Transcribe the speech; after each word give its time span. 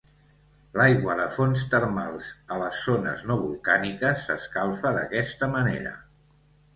L'aigua 0.79 1.17
de 1.17 1.25
fonts 1.33 1.65
termals 1.73 2.29
a 2.55 2.57
les 2.61 2.79
zones 2.85 3.21
no 3.33 3.35
volcàniques 3.41 4.23
s'escalfa 4.31 4.95
d'aquesta 4.97 5.51
manera. 5.53 5.93